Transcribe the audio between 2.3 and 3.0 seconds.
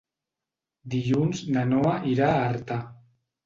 a Artà.